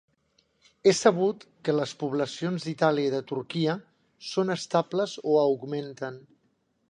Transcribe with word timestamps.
És 0.91 1.01
sabut 1.07 1.43
que 1.67 1.75
les 1.79 1.91
poblacions 2.03 2.65
d'Itàlia 2.69 3.11
i 3.11 3.13
de 3.15 3.21
Turquia 3.33 3.77
són 4.31 4.53
estables 4.59 5.17
o 5.35 5.39
augmenten. 5.45 6.19